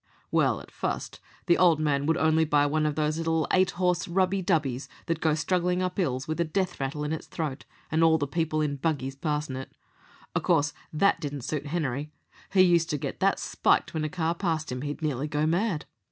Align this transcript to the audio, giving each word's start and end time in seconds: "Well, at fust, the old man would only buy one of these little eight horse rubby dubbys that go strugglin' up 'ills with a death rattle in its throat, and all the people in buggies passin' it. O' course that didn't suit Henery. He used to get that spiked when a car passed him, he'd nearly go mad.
"Well, 0.31 0.59
at 0.61 0.71
fust, 0.71 1.19
the 1.45 1.59
old 1.59 1.79
man 1.79 2.07
would 2.07 2.17
only 2.17 2.43
buy 2.43 2.65
one 2.65 2.87
of 2.87 2.95
these 2.95 3.19
little 3.19 3.45
eight 3.51 3.69
horse 3.77 4.07
rubby 4.07 4.41
dubbys 4.41 4.87
that 5.05 5.19
go 5.21 5.35
strugglin' 5.35 5.83
up 5.83 5.99
'ills 5.99 6.27
with 6.27 6.39
a 6.39 6.43
death 6.43 6.79
rattle 6.79 7.03
in 7.03 7.13
its 7.13 7.27
throat, 7.27 7.65
and 7.91 8.03
all 8.03 8.17
the 8.17 8.25
people 8.25 8.61
in 8.61 8.77
buggies 8.77 9.15
passin' 9.15 9.55
it. 9.57 9.71
O' 10.35 10.39
course 10.39 10.73
that 10.91 11.21
didn't 11.21 11.41
suit 11.41 11.67
Henery. 11.67 12.11
He 12.51 12.61
used 12.63 12.89
to 12.89 12.97
get 12.97 13.19
that 13.19 13.37
spiked 13.37 13.93
when 13.93 14.03
a 14.03 14.09
car 14.09 14.33
passed 14.33 14.71
him, 14.71 14.81
he'd 14.81 15.03
nearly 15.03 15.27
go 15.27 15.45
mad. 15.45 15.85